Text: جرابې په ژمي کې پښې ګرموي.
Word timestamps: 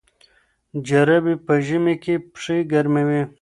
جرابې 0.87 1.35
په 1.45 1.53
ژمي 1.65 1.95
کې 2.03 2.15
پښې 2.33 2.57
ګرموي. 2.71 3.21